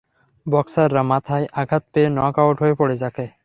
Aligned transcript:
বক্সাররা 0.45 1.01
মাথায় 1.03 1.45
আঘাত 1.53 1.83
পেয়ে 1.93 2.09
নক 2.09 2.35
আউট 2.39 2.57
হয়ে 2.61 2.75
পড়ে 2.79 2.95
থাকে। 2.97 3.25